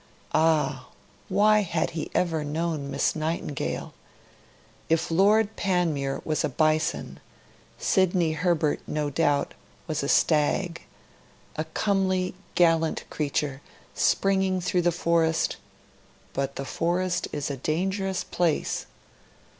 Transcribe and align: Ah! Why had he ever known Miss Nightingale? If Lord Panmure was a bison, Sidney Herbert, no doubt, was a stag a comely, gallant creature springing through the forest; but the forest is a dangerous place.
Ah! 0.33 0.87
Why 1.29 1.59
had 1.59 1.91
he 1.91 2.09
ever 2.15 2.43
known 2.43 2.89
Miss 2.89 3.15
Nightingale? 3.15 3.93
If 4.89 5.11
Lord 5.11 5.55
Panmure 5.55 6.23
was 6.25 6.43
a 6.43 6.49
bison, 6.49 7.19
Sidney 7.77 8.31
Herbert, 8.31 8.79
no 8.87 9.11
doubt, 9.11 9.53
was 9.85 10.01
a 10.01 10.09
stag 10.09 10.81
a 11.55 11.65
comely, 11.65 12.33
gallant 12.55 13.03
creature 13.11 13.61
springing 13.93 14.59
through 14.59 14.81
the 14.81 14.91
forest; 14.91 15.57
but 16.33 16.55
the 16.55 16.65
forest 16.65 17.27
is 17.31 17.51
a 17.51 17.57
dangerous 17.57 18.23
place. 18.23 18.87